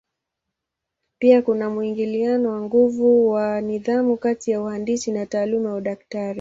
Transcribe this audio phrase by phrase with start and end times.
[1.19, 6.29] Pia kuna mwingiliano wa nguvu wa nidhamu kati ya uhandisi na taaluma ya udaktari.